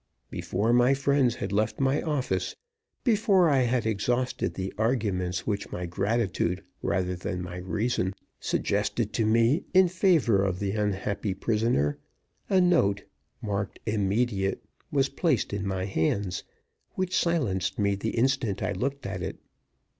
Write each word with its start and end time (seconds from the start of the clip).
Before 0.31 0.73
my 0.73 0.95
friends 0.95 1.35
had 1.35 1.51
left 1.51 1.79
my 1.79 2.01
office 2.01 2.55
before 3.03 3.51
I 3.51 3.59
had 3.59 3.85
exhausted 3.85 4.55
the 4.55 4.73
arguments 4.75 5.45
which 5.45 5.71
my 5.71 5.85
gratitude 5.85 6.63
rather 6.81 7.15
than 7.15 7.43
my 7.43 7.57
reason 7.57 8.15
suggested 8.39 9.13
to 9.13 9.27
me 9.27 9.63
in 9.75 9.87
favor 9.87 10.43
of 10.43 10.57
the 10.57 10.71
unhappy 10.71 11.35
prisoner 11.35 11.99
a 12.49 12.59
note, 12.59 13.03
marked 13.43 13.79
immediate, 13.85 14.63
was 14.91 15.07
placed 15.07 15.53
in 15.53 15.67
my 15.67 15.85
hands, 15.85 16.45
which 16.95 17.15
silenced 17.15 17.77
me 17.77 17.93
the 17.93 18.17
instant 18.17 18.63
I 18.63 18.71
looked 18.71 19.05
at 19.05 19.21
it. 19.21 19.37